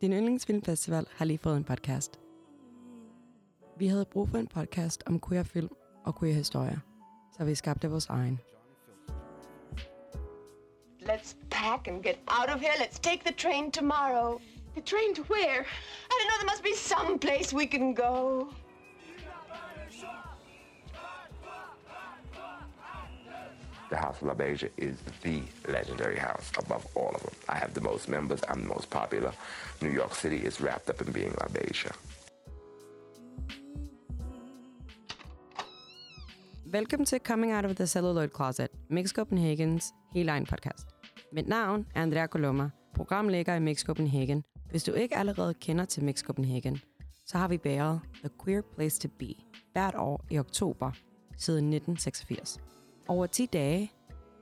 [0.00, 2.20] Din yndlingsfilmfestival har lige fået en podcast.
[3.78, 5.68] Vi havde brug for en podcast om queer film
[6.04, 6.78] og queer historier,
[7.36, 8.40] så vi skabte vores egen.
[11.00, 12.72] Let's pack and get out of here.
[12.72, 14.40] Let's take the train tomorrow.
[14.74, 15.60] The train to where?
[16.10, 16.38] I don't know.
[16.40, 18.48] There must be some place we can go.
[23.88, 27.34] The House of La Beja is the legendary house above all of them.
[27.48, 28.40] I have the most members.
[28.48, 29.32] I'm the most popular.
[29.80, 31.92] New York City is wrapped up in being La Beja.
[36.64, 40.86] Velkommen til Coming Out of the Celluloid Closet, Mix Copenhagens helt egen podcast.
[41.32, 44.44] Mit navn er Andrea Coloma, programlægger i Mix Copenhagen.
[44.70, 46.80] Hvis du ikke allerede kender til Mix Copenhagen,
[47.26, 49.34] så har vi bæret The Queer Place to Be
[49.72, 50.90] hvert år i oktober
[51.36, 52.60] siden 1986.
[53.08, 53.92] Over 10 dage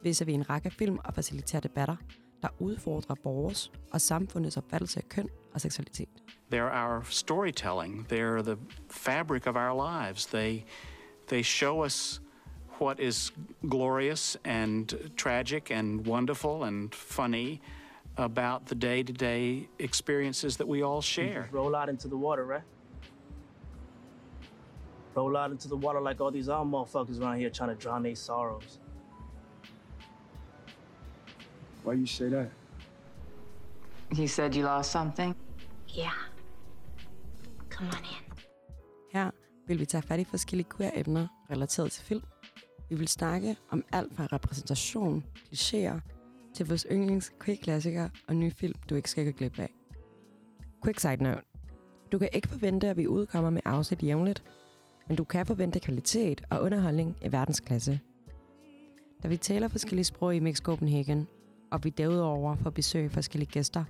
[0.02, 1.96] viser vi en række film og faciliterer debatter,
[2.42, 6.08] der udfordrer vores og samfundets opfattelse af køn og seksualitet.
[6.52, 8.06] They're our storytelling.
[8.12, 8.56] They're the
[8.90, 10.26] fabric of our lives.
[10.26, 10.64] They
[11.28, 12.22] they show us
[12.80, 13.34] what is
[13.70, 17.60] glorious and tragic and wonderful and funny
[18.16, 21.48] about the day-to-day experiences that we all share.
[21.52, 22.64] Roll out into the water, right?
[25.16, 28.02] Roll out into the water like all these other motherfuckers around here trying to drown
[28.02, 28.80] their sorrows.
[31.84, 32.48] Why you say that?
[34.18, 35.34] You said you lost something?
[35.96, 36.18] Yeah.
[37.70, 38.24] Come on in.
[39.12, 39.30] Her
[39.66, 42.22] vil vi tage fat i forskellige queer-emner relateret til film.
[42.88, 46.00] Vi vil snakke om alt fra repræsentation, klichéer,
[46.54, 49.74] til vores yndlings queer-klassikere og nye film, du ikke skal gå glip af.
[50.84, 51.42] Quick side note.
[52.12, 54.44] Du kan ikke forvente, at vi udkommer med afsnit jævnligt,
[55.08, 58.00] men du kan forvente kvalitet og underholdning i verdensklasse.
[59.22, 61.26] Da vi taler forskellige sprog i Mix Copenhagen,
[61.70, 63.84] og vi derudover får besøg af forskellige gæster,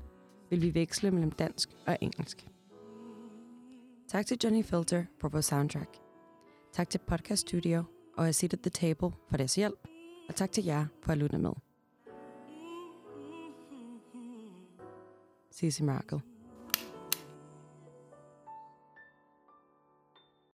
[0.51, 2.47] vil vi veksle mellem dansk og engelsk.
[4.09, 5.99] Tak til Johnny Filter for vores soundtrack.
[6.73, 7.85] Tak til Podcast Studio
[8.17, 9.89] og A Seat at the Table for deres hjælp.
[10.29, 11.53] Og tak til jer for at lytte med.
[15.51, 16.34] Ses i mørket.